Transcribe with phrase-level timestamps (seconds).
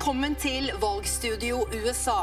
[0.00, 2.22] Velkommen til valgstudio USA.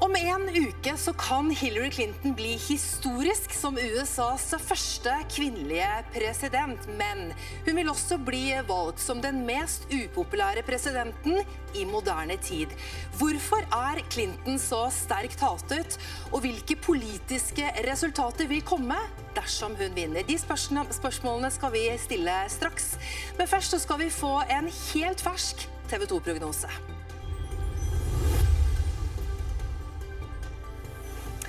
[0.00, 6.88] Om en uke så kan Hillary Clinton bli historisk som USAs første kvinnelige president.
[6.96, 7.34] Men
[7.66, 11.44] hun vil også bli valgt som den mest upopulære presidenten
[11.76, 12.72] i moderne tid.
[13.20, 16.00] Hvorfor er Clinton så sterkt hatet,
[16.32, 18.96] og hvilke politiske resultater vil komme
[19.36, 20.24] dersom hun vinner?
[20.24, 22.94] De spørsmålene skal vi stille straks.
[23.36, 26.70] Men først så skal vi få en helt fersk TV 2-prognose.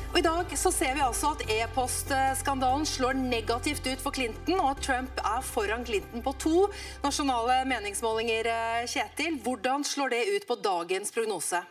[0.09, 4.71] Og I dag så ser vi altså at e-postskandalen slår negativt ut for Clinton, og
[4.71, 6.55] at Trump er foran Clinton på to
[7.03, 8.49] nasjonale meningsmålinger.
[8.89, 11.61] Kjetil, hvordan slår det ut på dagens prognose?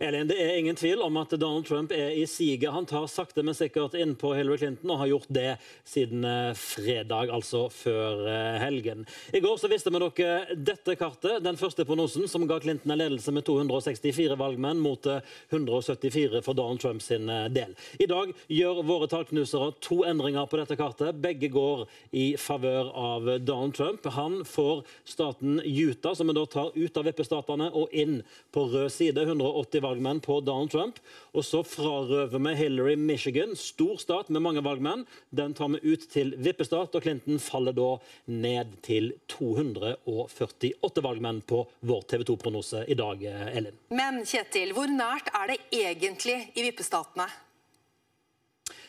[0.00, 2.70] Elin, Det er ingen tvil om at Donald Trump er i siget.
[2.70, 5.48] Han tar sakte, men sikkert inn på Hillary Clinton og har gjort det
[5.88, 9.02] siden eh, fredag, altså før eh, helgen.
[9.34, 13.00] I går så visste vi dere dette kartet, den første prognosen, som ga Clinton en
[13.00, 17.74] ledelse med 264 valgmenn mot 174 eh, for Donald Trump sin del.
[17.98, 21.18] I dag gjør våre tallknusere to endringer på dette kartet.
[21.18, 24.06] Begge går i favør av Donald Trump.
[24.14, 28.20] Han får staten Utah, som vi da tar ut av vippestatene og inn
[28.54, 29.26] på rød side.
[29.26, 31.00] 180 valgmenn på Donald Trump.
[31.34, 35.06] Og så frarøver vi Hillary Michigan, stor stat med mange valgmenn.
[35.30, 37.90] Den tar vi ut til vippestat, og Clinton faller da
[38.30, 43.76] ned til 248 valgmenn på vår TV 2-prognose i dag, Ellen.
[43.94, 47.28] Men Kjetil, hvor nært er det egentlig i vippestatene?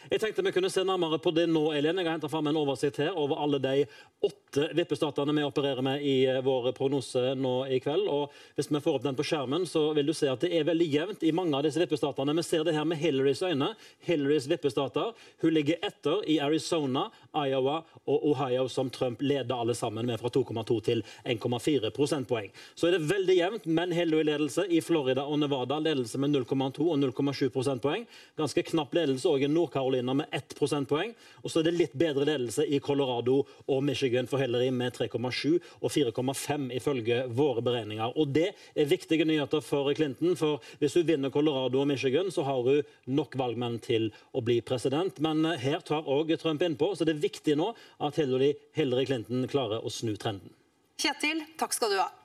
[0.09, 1.99] Jeg tenkte vi kunne se nærmere på det nå, Elin.
[2.01, 3.83] Jeg har hentet fram en oversikt her over alle de
[4.25, 8.07] åtte vippestatene vi opererer med i eh, vår prognose nå i kveld.
[8.09, 10.65] Og Hvis vi får opp den på skjermen, så vil du se at det er
[10.65, 12.33] veldig jevnt i mange av disse vippestatene.
[12.39, 13.67] Vi ser det her med Hillarys øyne.
[14.07, 15.13] Hillarys vippestater.
[15.43, 17.05] Hun ligger etter i Arizona,
[17.45, 17.77] Iowa
[18.09, 22.49] og Ohio, som Trump leder alle sammen med fra 2,2 til 1,4 prosentpoeng.
[22.73, 25.77] Så er det veldig jevnt, men Hillary-ledelse i Florida og Nevada.
[25.85, 28.09] Ledelse med 0,2 og 0,7 prosentpoeng.
[28.41, 31.13] Ganske knapp ledelse òg i Nord-Carolina Carolina med ett prosentpoeng.
[31.43, 35.59] Og så er det litt bedre ledelse i Colorado og Michigan for Hillary med 3,7
[35.81, 38.17] og 4,5 ifølge våre beregninger.
[38.17, 42.43] Og Det er viktige nyheter for Clinton, for hvis hun vinner Colorado og Michigan, så
[42.43, 45.19] har hun nok valgmenn til å bli president.
[45.19, 49.83] Men her tar òg Trump innpå, så det er viktig nå at Hillary Clinton klarer
[49.83, 50.53] å snu trenden.
[50.99, 52.18] Kjetil, takk skal du ha.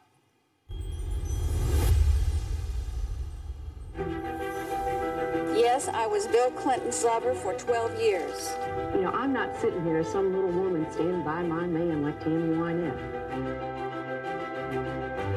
[5.64, 8.54] Yes, I was Bill Clinton's lover for 12 years.
[8.92, 12.22] You know, I'm not sitting here as some little woman standing by my man like
[12.22, 13.00] Tammy Wynette.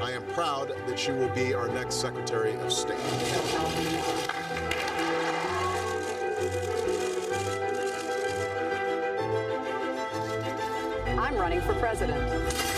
[0.04, 2.98] I am proud that she will be our next Secretary of State.
[11.18, 12.77] I'm running for president.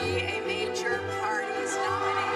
[0.00, 2.28] Be a major party's nominee.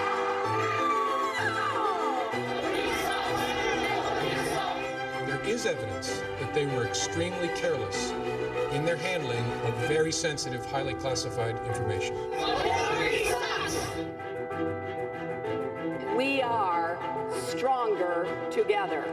[5.27, 8.11] There is evidence that they were extremely careless
[8.71, 12.15] in their handling of very sensitive, highly classified information.
[16.17, 16.99] We are
[17.47, 19.05] stronger together.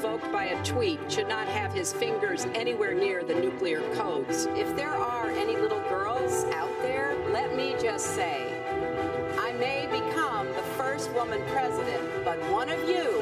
[0.00, 4.46] Provoked by a tweet should not have his fingers anywhere near the nuclear codes.
[4.56, 8.64] If there are any little girls out there, let me just say,
[9.38, 13.19] I may become the first woman president, but one of you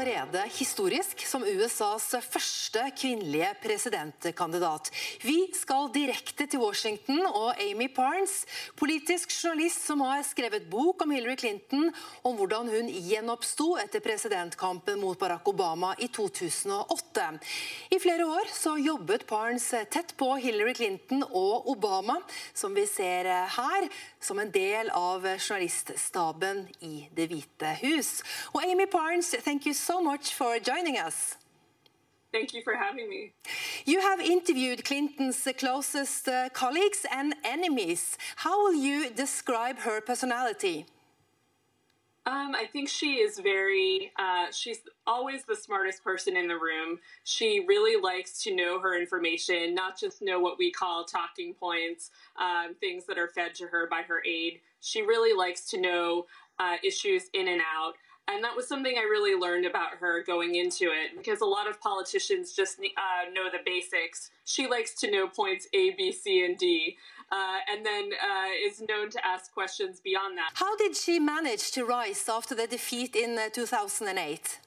[0.00, 4.88] allerede historisk som USAs første kvinnelige presidentkandidat.
[5.20, 8.46] Vi skal direkte til Washington og Amy Parnes,
[8.80, 11.90] politisk journalist som har skrevet bok om Hillary Clinton,
[12.24, 17.26] om hvordan hun gjenoppsto etter presidentkampen mot Barack Obama i 2008.
[17.92, 22.20] I flere år så jobbet Parnes tett på Hillary Clinton og Obama,
[22.54, 23.90] som vi ser her,
[24.20, 28.22] som en del av journaliststaben i Det hvite hus.
[28.52, 31.36] Og Amy Parnes, thank you so much for joining us.
[32.32, 33.32] Thank you for having me.
[33.86, 38.16] You have interviewed Clinton's closest uh, colleagues and enemies.
[38.36, 40.86] How will you describe her personality?
[42.26, 46.98] Um, I think she is very, uh, she's always the smartest person in the room.
[47.24, 52.10] She really likes to know her information, not just know what we call talking points,
[52.38, 54.60] um, things that are fed to her by her aide.
[54.80, 56.26] She really likes to know
[56.58, 57.94] uh, issues in and out.
[58.32, 61.68] And that was something I really learned about her going into it because a lot
[61.68, 64.30] of politicians just uh, know the basics.
[64.44, 66.96] She likes to know points A, B, C, and D.
[67.32, 70.50] uh, and then uh, is known to ask questions beyond that.
[70.54, 74.58] How did she manage to rise after the defeat in uh, 2008?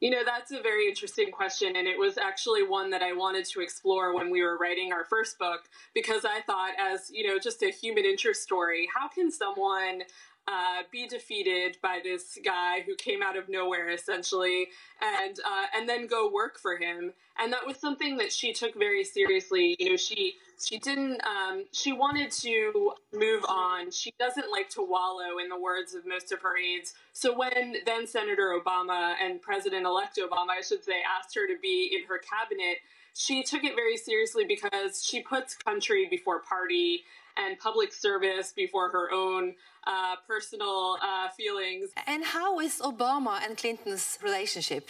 [0.00, 1.74] You know, that's a very interesting question.
[1.74, 5.04] And it was actually one that I wanted to explore when we were writing our
[5.04, 5.62] first book,
[5.92, 10.02] because I thought, as, you know, just a human interest story, how can someone
[10.48, 14.68] uh, be defeated by this guy who came out of nowhere essentially,
[15.00, 17.12] and uh, and then go work for him.
[17.38, 19.76] And that was something that she took very seriously.
[19.78, 21.20] You know, she she didn't.
[21.24, 23.90] Um, she wanted to move on.
[23.90, 26.94] She doesn't like to wallow, in the words of most of her aides.
[27.12, 31.96] So when then Senator Obama and President-elect Obama, I should say, asked her to be
[31.96, 32.78] in her cabinet.
[33.14, 37.04] She took it very seriously because she puts country before party
[37.36, 39.54] and public service before her own
[39.86, 41.90] uh, personal uh, feelings.
[42.06, 44.88] And how is Obama and Clinton's relationship?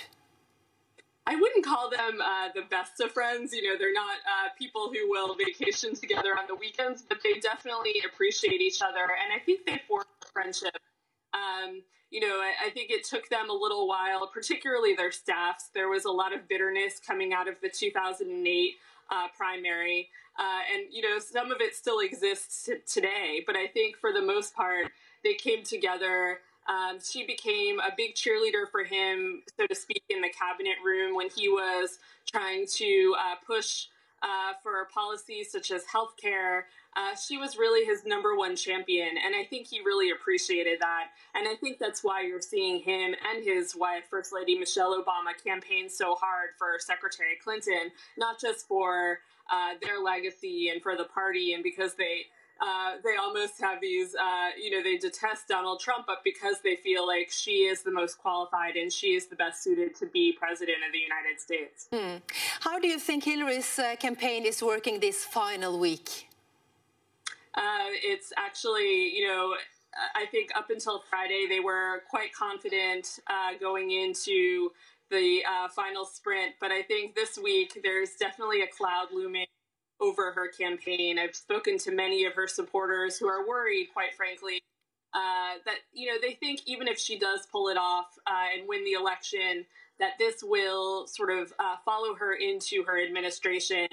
[1.29, 3.53] I wouldn't call them uh, the best of friends.
[3.53, 7.39] You know, they're not uh, people who will vacation together on the weekends, but they
[7.39, 9.05] definitely appreciate each other.
[9.23, 10.79] And I think they formed a friendship.
[11.35, 15.69] Um, you know, I, I, think it took them a little while, particularly their staffs.
[15.75, 18.71] There was a lot of bitterness coming out of the 2008
[19.11, 20.09] uh, primary.
[20.39, 23.43] Uh, and, you know, some of it still exists today.
[23.47, 24.87] But I think for the most part,
[25.23, 26.39] they came together.
[26.69, 31.15] Um, she became a big cheerleader for him, so to speak, in the cabinet room
[31.15, 33.87] when he was trying to uh, push
[34.23, 36.67] uh, for policies such as health care.
[36.97, 41.09] Uh, she was really his number one champion, and I think he really appreciated that.
[41.35, 45.33] And I think that's why you're seeing him and his wife, First Lady Michelle Obama,
[45.43, 49.21] campaign so hard for Secretary Clinton, not just for
[49.51, 52.27] uh, their legacy and for the party, and because they
[52.61, 56.77] uh, they almost have these, uh, you know, they detest Donald Trump, but because they
[56.77, 60.33] feel like she is the most qualified and she is the best suited to be
[60.33, 61.89] president of the United States.
[61.93, 62.17] Hmm.
[62.61, 66.29] How do you think Hillary's uh, campaign is working this final week?
[67.55, 69.55] Uh, it's actually, you know,
[70.15, 74.71] I think up until Friday they were quite confident uh, going into
[75.11, 79.47] the uh, final sprint, but I think this week there's definitely a cloud looming
[80.01, 81.19] over her campaign.
[81.19, 84.63] I've spoken to many of her supporters who are worried, quite frankly,
[85.15, 88.69] uh, that you know they think even if she does pull it off uh, and
[88.69, 89.65] win the election,
[89.99, 93.89] that this will sort of uh, follow her into her administration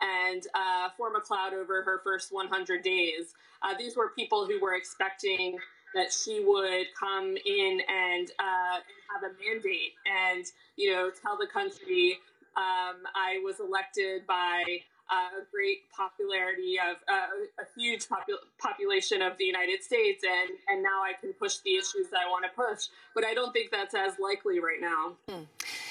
[0.00, 3.34] and uh, form a cloud over her first 100 days.
[3.62, 5.56] Uh, these were people who were expecting
[5.94, 8.80] that she would come in and uh,
[9.10, 10.44] have a mandate and
[10.76, 12.18] you know tell the country
[12.56, 14.64] um, I was elected by
[15.10, 20.82] a great popularity of uh, a huge popu- population of the United States, and, and
[20.82, 22.88] now I can push the issues that I want to push.
[23.14, 25.16] But I don't think that's as likely right now.
[25.28, 25.44] Hmm.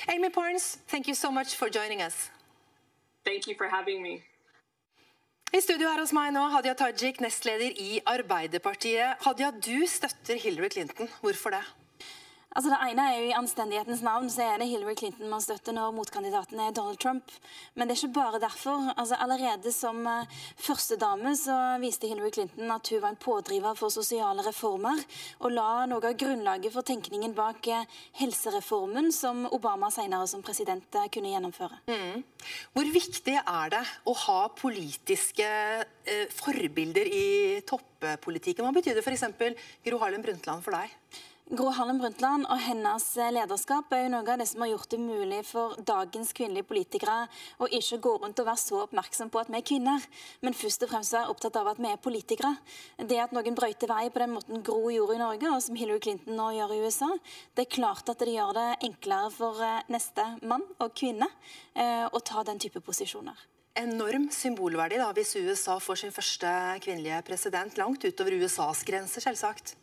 [0.09, 2.29] Amy Parnes, thank you so much for joining us.
[3.23, 4.23] Thank you for having me.
[5.53, 9.21] I studio her hos meg nå, Hadia Tajik, nestleder i Arbeiderpartiet.
[9.23, 11.07] Hadia, du støtter Hillary Clinton.
[11.21, 11.63] Hvorfor det?
[12.55, 15.75] Altså Det ene er jo I anstendighetens navn så er det Hillary Clinton man støtter
[15.75, 17.33] når motkandidaten er Donald Trump.
[17.75, 18.93] Men det er ikke bare derfor.
[18.95, 23.91] Altså Allerede som uh, førstedame så viste Hillary Clinton at hun var en pådriver for
[23.91, 25.03] sosiale reformer,
[25.43, 27.83] og la noe av grunnlaget for tenkningen bak uh,
[28.21, 31.83] helsereformen som Obama senere som president uh, kunne gjennomføre.
[31.91, 32.23] Mm.
[32.71, 35.51] Hvor viktig er det å ha politiske
[36.39, 37.27] forbilder i
[37.67, 38.63] toppolitikken?
[38.63, 39.25] Hva betyr det f.eks.
[39.83, 41.33] Gro Harlem Brundtland for deg?
[41.45, 44.97] Gro Harlem Brundtland og hennes lederskap er jo noe av det som har gjort det
[44.97, 47.27] mulig for dagens kvinnelige politikere
[47.61, 50.09] å ikke gå rundt og være så oppmerksom på at vi er kvinner,
[50.41, 52.55] men først og fremst være opptatt av at vi er politikere.
[52.97, 56.01] Det at noen brøyter vei på den måten Gro gjorde i Norge, og som Hillary
[56.07, 57.13] Clinton nå gjør i USA,
[57.53, 61.29] det er klart at det gjør det enklere for eh, neste mann og kvinne
[61.77, 66.49] eh, å ta den type posisjoner enorm symbolverdi da, hvis USA får sin første
[66.83, 69.73] kvinnelige president, langt utover USAs grenser, selvsagt.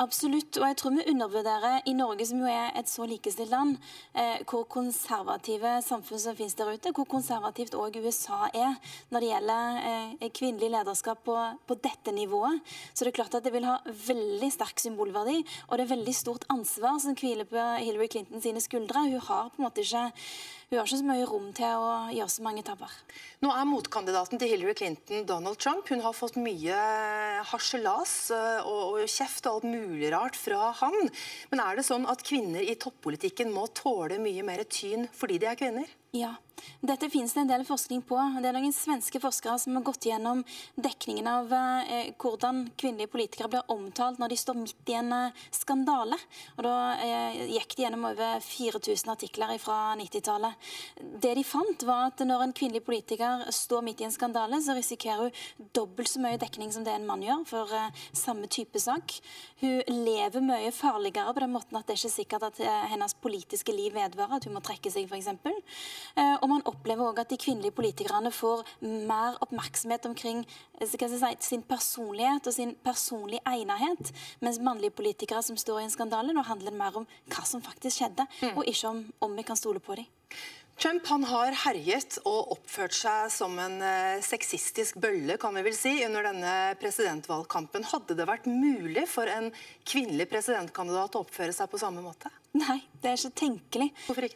[0.00, 3.76] Absolutt, og jeg tror vi undervurderer i Norge, som jo er et så likestilt land,
[4.14, 8.78] eh, hvor konservative samfunn som finnes der ute, hvor konservativt òg USA er
[9.12, 12.62] når det gjelder eh, kvinnelig lederskap på, på, dette nivået.
[12.94, 16.16] Så det er klart at det vil ha veldig sterk symbolverdi, og det er veldig
[16.16, 19.06] stort ansvar som hviler på Hillary Clinton sine skuldre.
[19.12, 20.08] Hun har på en måte ikke
[20.72, 22.92] hun har ikke så mye rom til å gjøre så mange tabber.
[23.44, 25.84] Nå er motkandidaten til Hillary Clinton Donald Trump.
[25.92, 26.78] Hun har fått mye
[27.50, 30.96] harselas eh, og kjeft og alt mulig rart fra han.
[31.52, 35.50] Men er det sånn at kvinner i toppolitikken må tåle mye mer tyn fordi de
[35.52, 35.92] er kvinner?
[36.12, 36.34] Ja.
[36.82, 38.16] Dette finnes det en del forskning på.
[38.42, 40.42] Det er noen svenske forskere som har gått gjennom
[40.74, 45.42] dekningen av eh, hvordan kvinnelige politikere blir omtalt når de står midt i en eh,
[45.54, 46.18] skandale.
[46.56, 50.70] Og Da eh, gikk de gjennom over 4000 artikler fra 90-tallet.
[51.22, 54.76] Det de fant, var at når en kvinnelig politiker står midt i en skandale, så
[54.78, 58.82] risikerer hun dobbelt så mye dekning som det en mann gjør for eh, samme type
[58.82, 59.16] sak.
[59.62, 63.14] Hun lever mye farligere på den måten at det er ikke sikkert at eh, hennes
[63.22, 65.30] politiske liv vedvarer, at hun må trekke seg, f.eks.
[66.16, 70.44] Eh, og man opplever òg at de kvinnelige politikerne får mer oppmerksomhet omkring
[70.80, 75.94] eh, si, sin personlighet og sin personlige egnethet, mens mannlige politikere som står i en
[75.94, 78.56] skandale, nå handler det mer om hva som faktisk skjedde, mm.
[78.56, 80.08] og ikke om om vi kan stole på dem.
[80.80, 85.76] Trump han har herjet og oppført seg som en uh, sexistisk bølle kan vi vel
[85.76, 87.86] si, under denne presidentvalgkampen.
[87.92, 89.50] Hadde det vært mulig for en
[89.86, 92.32] kvinnelig presidentkandidat å oppføre seg på samme måte?
[92.52, 93.86] Nei, det er ikke tenkelig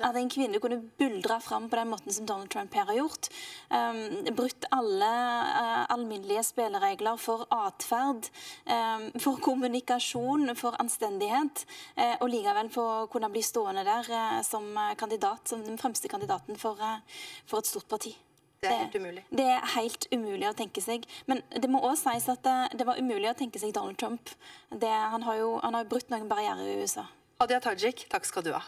[0.01, 3.29] at en kvinne kunne buldre fram på den måten som Donald Trump her har gjort.
[3.69, 3.99] Um,
[4.39, 8.31] brutt alle uh, alminnelige spilleregler for atferd,
[8.73, 11.67] um, for kommunikasjon, for anstendighet,
[11.99, 14.65] uh, og likevel få kunne bli stående der uh, som
[14.97, 16.81] kandidat, som den fremste kandidaten for,
[17.45, 18.15] for et stort parti.
[18.65, 19.27] Det er helt umulig.
[19.29, 21.05] Det er helt umulig å tenke seg.
[21.29, 24.33] Men det må også sies at det, det var umulig å tenke seg Donald Trump.
[24.73, 27.05] Det, han, har jo, han har brutt noen barrierer i USA.
[27.37, 28.63] Hadia Tajik, takk skal du ha.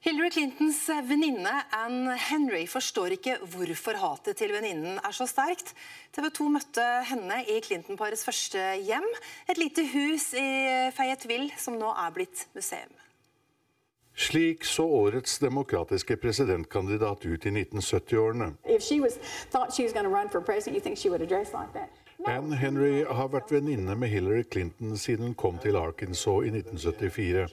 [0.00, 5.74] Hillary Clintons venninne Anne Henry forstår ikke hvorfor hatet til venninnen er så sterkt.
[6.16, 9.04] TV 2 møtte henne i Clinton-parets første hjem,
[9.50, 10.46] et lite hus i
[10.96, 12.94] Fayetteville som nå er blitt museum.
[14.18, 18.54] Slik så årets demokratiske presidentkandidat ut i 1970-årene.
[22.26, 27.52] Ann Henry har vært venninne med Hillary Clinton siden hun kom til Arkansas i 1974.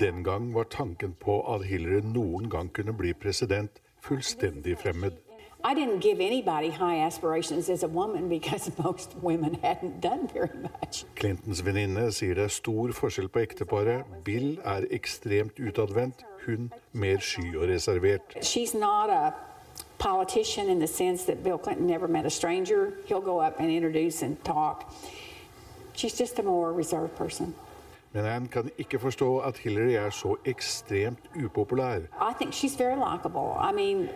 [0.00, 5.20] Den gang var tanken på at Hillary noen gang kunne bli president, fullstendig fremmed.
[5.64, 10.58] I didn't give anybody high aspirations as a woman because most women hadn't done very
[10.58, 11.04] much.
[11.14, 14.02] Clintons venninne sier det er stor forskjell på ekteparet.
[14.24, 18.34] Bill er ekstremt utadvendt, hun mer sky og reservert.
[18.42, 19.30] She's not a
[20.02, 22.92] politician in the sense that Bill Clinton never met a stranger.
[23.06, 24.92] He'll go up and introduce and talk.
[25.94, 27.54] She's just a more reserved person.
[28.12, 31.98] Men kan ikke forstå at Hillary er så ekstremt upopulær.
[31.98, 33.56] I think she's very likable.
[33.70, 34.08] I mean,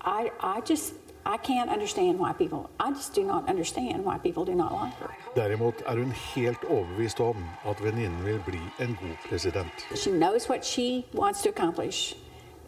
[0.00, 0.94] I, I just
[1.26, 4.94] I can't understand why people I just do not understand why people do not like
[4.98, 5.10] her.
[5.36, 7.36] Derimot er hun helt overbevist om
[7.66, 9.86] at venninnen vil bli en god president.
[9.94, 12.16] She knows what she wants to accomplish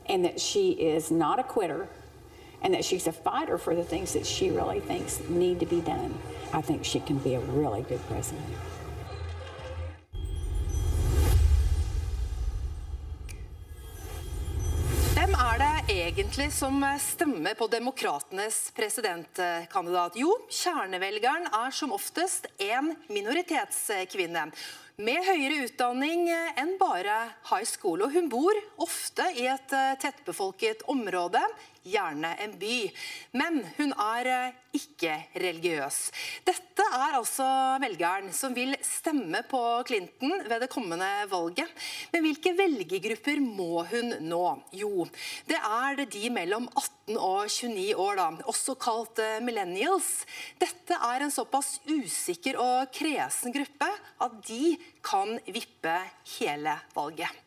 [0.09, 1.87] and that she is not a quitter
[2.63, 5.81] and that she's a fighter for the things that she really thinks need to be
[5.81, 6.15] done,
[6.53, 8.45] I think she can be a really good president.
[15.13, 20.17] Hvem er det egentlig som stemmer på demokratenes presidentkandidat?
[20.17, 24.49] Jo, kjernevelgeren er som oftest en minoritetskvinne
[25.03, 27.19] med høyere utdanning enn bare
[27.51, 28.05] high school.
[28.07, 31.43] Og hun bor ofte i et tettbefolket område
[31.83, 32.77] gjerne en by.
[33.39, 35.99] Men hun er eh, ikke religiøs.
[36.47, 37.47] Dette er altså
[37.83, 41.69] velgeren som vil stemme på Clinton ved det kommende valget.
[42.13, 44.45] Men hvilke velgergrupper må hun nå?
[44.79, 45.07] Jo,
[45.51, 50.23] det er de mellom 18 og 29 år, da, også kalt eh, millennials.
[50.61, 53.89] Dette er en såpass usikker og kresen gruppe
[54.23, 55.97] at de kan vippe
[56.39, 57.43] hele valget.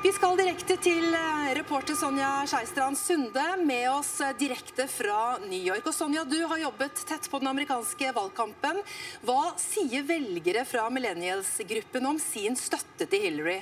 [0.00, 5.60] Vi skal direkte til eh, reporter Sonja Skeistrand Sunde, med oss eh, direkte fra New
[5.60, 5.84] York.
[5.84, 8.80] Og Sonja, du har jobbet tett på den amerikanske valgkampen.
[9.28, 13.58] Hva sier velgere fra millennials-gruppen om sin støtte til Hillary?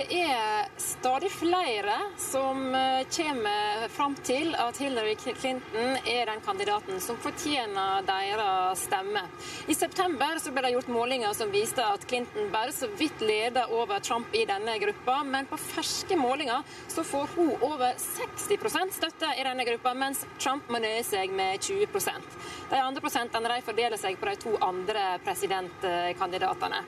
[0.00, 7.02] Det er stadig flere som eh, kommer fram til at Hillary Clinton er den kandidaten
[7.04, 9.20] som fortjener deres stemme.
[9.68, 14.00] I september ble det gjort målinger som viste at Clinton bare så vidt leder over
[14.00, 19.44] Trump i denne gruppa, men på ferske målinger så får hun over 60% støtte i
[19.44, 22.40] denne gruppa, mens Trump må nøye seg med 20%
[22.72, 26.82] De andre prosentene de fordeler seg på de to andre presidentkandidatene.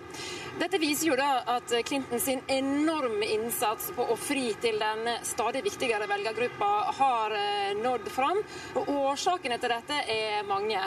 [0.64, 5.64] Dette viser jo da at Clinton sin enorme innsats på å fri til den stadig
[5.66, 8.42] viktigere velgergruppa har eh, nådd fram.
[8.78, 10.82] Og årsakene til dette er mange.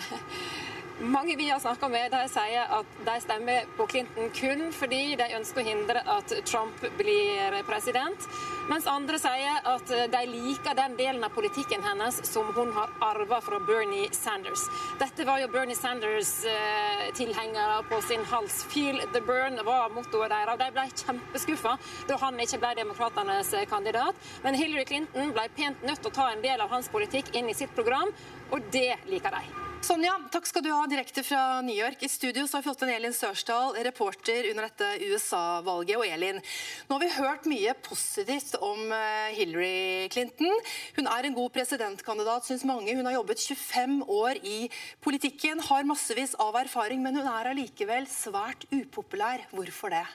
[1.00, 5.25] Mange vi har snakka med, de sier at de stemmer på Clinton kun fordi de
[5.36, 8.28] ønsker å hindre at Trump blir president.
[8.70, 13.42] Mens andre sier at de liker den delen av politikken hennes som hun har arva
[13.44, 14.64] fra Bernie Sanders.
[15.02, 18.64] Dette var jo Bernie Sanders-tilhengere på sin hals.
[18.64, 20.60] 'Feel the burn' var mottoet deres.
[20.64, 21.75] De ble kjempeskuffa
[22.08, 24.16] da han ikke ble demokratenes kandidat.
[24.48, 27.52] Men Hillary Clinton ble pent nødt til å ta en del av hans politikk inn
[27.52, 28.16] i sitt program,
[28.52, 29.65] og det liker de.
[29.86, 32.01] Sonja, takk skal du ha direkte fra New York.
[32.01, 36.00] I studio så har vi fått en Elin Sørsdal, reporter under dette USA-valget.
[36.00, 36.39] Og Elin,
[36.88, 40.58] nå har vi hørt mye positivt om eh, Hillary Clinton.
[40.98, 42.98] Hun er en god presidentkandidat, syns mange.
[42.98, 44.58] Hun har jobbet 25 år i
[45.06, 49.46] politikken, har massevis av erfaring, men hun er allikevel svært upopulær.
[49.54, 50.08] Hvorfor det?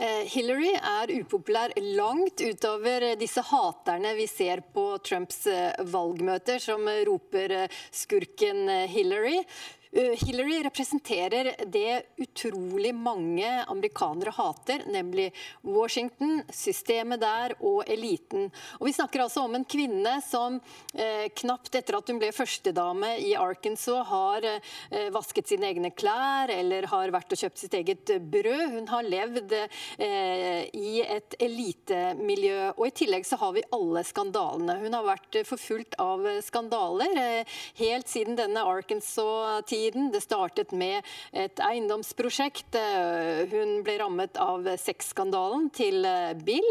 [0.00, 6.88] Eh, Hillary er upopulær langt utover disse haterne vi ser på Trumps eh, valgmøter, som
[7.04, 9.44] roper eh, 'skurken Hillary'.
[9.92, 15.32] Eh, Hillary representerer det utrolig mange amerikanere hater, nemlig
[15.62, 18.52] Washington, systemet der og eliten.
[18.78, 20.60] Og Vi snakker altså om en kvinne som
[20.94, 26.54] eh, knapt etter at hun ble førstedame i Arkansas, har eh, vasket sine egne klær
[26.54, 28.62] eller har vært og kjøpt sitt eget brød.
[28.76, 32.76] Hun har levd eh, i et elitemiljø.
[32.76, 34.78] Og i tillegg så har vi alle skandalene.
[34.84, 40.10] Hun har vært forfulgt av skandaler eh, helt siden denne Arkansas-tiden tiden.
[40.12, 42.74] Det startet med et eiendomsprosjekt.
[42.76, 46.70] Eh, hun ble rammet av sexskandalen til eh, Bill.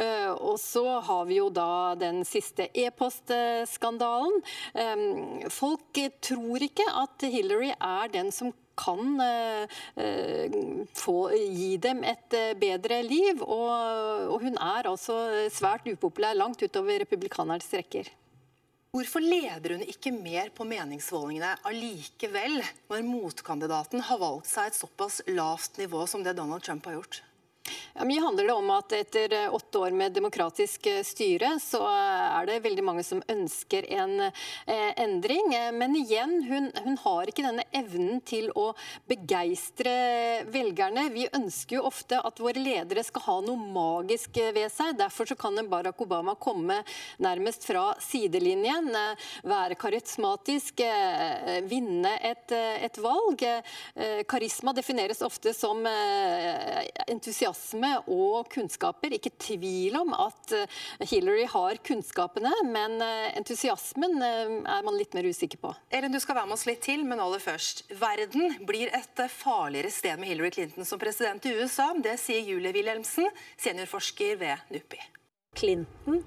[0.00, 4.40] Eh, og så har vi jo da den siste e-postskandalen.
[5.50, 9.18] Folk tror ikke at Hillary er den som kan
[10.96, 13.42] få, gi dem et bedre liv.
[13.44, 15.18] Og, og hun er altså
[15.52, 18.08] svært upopulær langt utover republikanernes rekker.
[18.90, 22.56] Hvorfor leder hun ikke mer på meningsmålingene allikevel,
[22.90, 27.20] når motkandidaten har valgt seg et såpass lavt nivå som det Donald Trump har gjort?
[28.00, 31.82] Ja, mye handler det om at etter eh, åtte år med demokratisk eh, styre, så
[31.84, 35.52] eh, er det veldig mange som ønsker en eh, endring.
[35.76, 38.70] Men igjen, hun, hun, har ikke denne evnen til å
[39.10, 39.92] begeistre
[40.48, 41.10] velgerne.
[41.12, 44.96] Vi ønsker jo ofte at våre ledere skal ha noe magisk ved seg.
[44.96, 46.80] Derfor så kan en Barack Obama komme
[47.20, 48.88] nærmest fra sidelinjen,
[49.44, 50.80] være karismatisk,
[51.68, 53.44] vinne et, et valg.
[54.32, 55.84] Karisma defineres ofte som
[57.04, 59.14] entusiasme og kunnskaper.
[59.16, 65.16] Ikke tvil om at eh, Hillary har kunnskapene, men eh, entusiasmen eh, er man litt
[65.16, 65.74] mer usikker på.
[65.90, 67.84] Elin, du skal være med oss litt til, men aller først.
[68.00, 71.90] Verden blir et farligere sted med Hillary Clinton som president i USA.
[71.98, 73.28] Det sier Julie Wilhelmsen,
[73.60, 75.02] seniorforsker ved NUPI.
[75.58, 76.20] Clinton,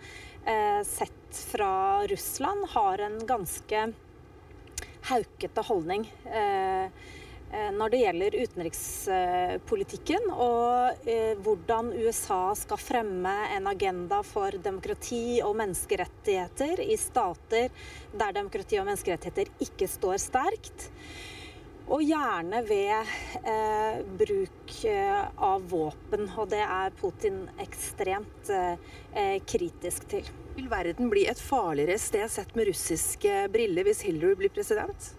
[0.84, 3.86] sett fra Russland, har en ganske
[5.08, 6.04] haukete holdning.
[6.28, 6.90] Eh, Eh,
[7.54, 15.56] når det gjelder utenrikspolitikken og eh, hvordan USA skal fremme en agenda for demokrati og
[15.60, 17.70] menneskerettigheter i stater
[18.14, 20.90] der demokrati og menneskerettigheter ikke står sterkt.
[21.94, 22.94] Og gjerne ved
[23.44, 30.30] eh, bruk eh, av våpen, og det er Putin ekstremt eh, kritisk til.
[30.56, 35.12] Vil verden bli et farligere sted sett med russiske briller hvis Hillary blir president?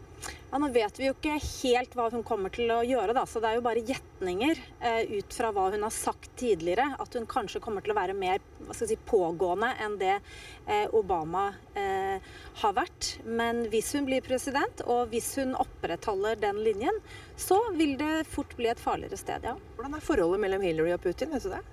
[0.55, 3.41] Ja, nå vet vi jo ikke helt hva hun kommer til å gjøre, da, så
[3.43, 6.93] det er jo bare gjetninger eh, ut fra hva hun har sagt tidligere.
[7.03, 8.39] At hun kanskje kommer til å være mer
[8.71, 12.23] si, pågående enn det eh, Obama eh,
[12.61, 13.17] har vært.
[13.27, 17.03] Men hvis hun blir president, og hvis hun opprettholder den linjen,
[17.35, 19.57] så vil det fort bli et farligere sted, ja.
[19.75, 21.35] Hvordan er forholdet mellom Hillary og Putin?
[21.35, 21.65] vet du det?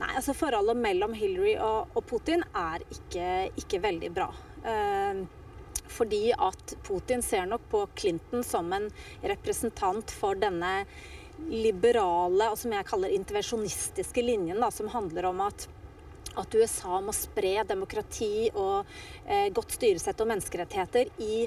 [0.00, 3.28] Nei, altså Forholdet mellom Hillary og, og Putin er ikke,
[3.60, 4.32] ikke veldig bra.
[4.64, 5.26] Uh,
[5.92, 8.88] fordi at Putin ser nok på Clinton som en
[9.22, 10.72] representant for denne
[11.50, 15.68] liberale, og som jeg kaller intervensjonistiske linjen, da, som handler om at
[16.38, 18.88] at USA må spre demokrati og
[19.26, 21.42] eh, godt styresett og menneskerettigheter i,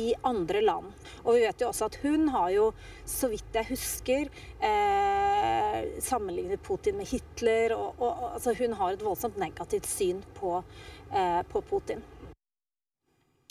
[0.00, 0.90] i, andre land.
[1.24, 2.66] Og vi vet jo også at hun har jo,
[3.08, 7.76] så vidt jeg husker, eh, sammenlignet Putin med Hitler.
[7.78, 10.58] Og, og, altså hun har et voldsomt negativt syn på,
[11.12, 12.04] eh, på Putin.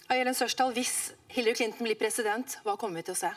[0.10, 3.32] Ayelen Sørsdal, hvis Hillary Clinton blir president, hva kommer vi til å se?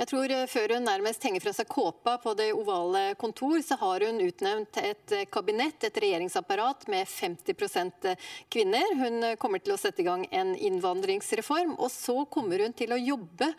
[0.00, 3.76] Jeg tror eh, Før hun nærmest henger fra seg kåpa på det ovale kontor, så
[3.82, 8.94] har hun utnevnt et eh, kabinett, et regjeringsapparat med 50 eh, kvinner.
[8.96, 11.74] Hun kommer til å sette i gang en innvandringsreform.
[11.76, 13.50] Og så kommer hun til å jobbe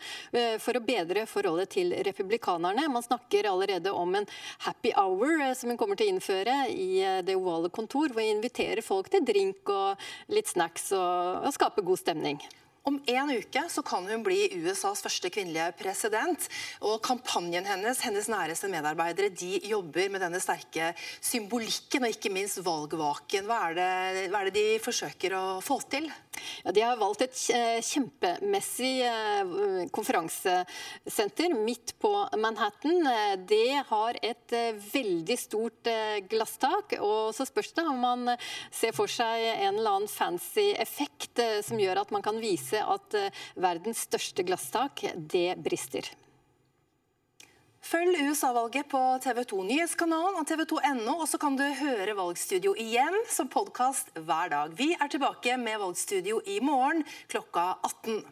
[0.62, 2.88] for å bedre forholdet til republikanerne.
[2.90, 4.26] Man snakker allerede om en
[4.66, 8.82] happy hour som hun kommer til å innføre i det ovale kontor, hvor hun inviterer
[8.82, 12.42] folk til drink og litt snacks og, og skape god stemning.
[12.82, 16.48] Om en uke så kan hun bli USAs første kvinnelige president.
[16.82, 20.90] og Kampanjen hennes, hennes næreste medarbeidere, de jobber med denne sterke
[21.22, 23.46] symbolikken og ikke minst valgvaken.
[23.46, 26.10] Hva er det, hva er det de forsøker å få til?
[26.64, 27.38] Ja, de har valgt et
[27.86, 29.52] kjempemessig eh,
[29.94, 33.06] konferansesenter midt på Manhattan.
[33.46, 36.96] Det har et eh, veldig stort eh, glasstak.
[36.98, 38.34] og Så spørs det om man
[38.72, 42.82] ser for seg en eller annen fancy effekt som gjør at man kan vise vise
[42.82, 46.08] at eh, verdens største glasstak, det brister.
[47.82, 53.16] Følg USA-valget på TV 2 Nyhetskanalen og tv2.no, og så kan du høre Valgstudio igjen
[53.28, 54.76] som podkast hver dag.
[54.78, 58.22] Vi er tilbake med Valgstudio i morgen klokka 18.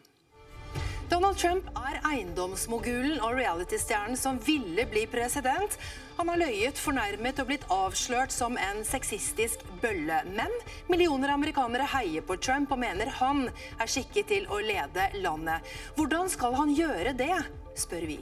[1.11, 5.75] Donald Trump er eiendomsmogulen og realitystjernen som ville bli president.
[6.15, 10.21] Han har løyet, fornærmet og blitt avslørt som en sexistisk bølle.
[10.31, 10.55] Men
[10.87, 15.67] millioner av amerikanere heier på Trump og mener han er skikket til å lede landet.
[15.99, 17.35] Hvordan skal han gjøre det,
[17.75, 18.21] spør vi.